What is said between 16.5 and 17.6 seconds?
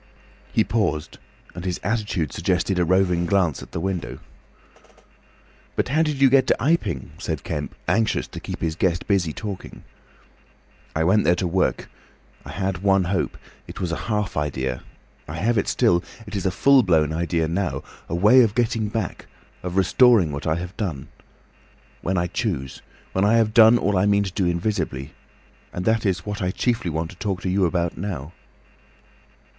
full blown idea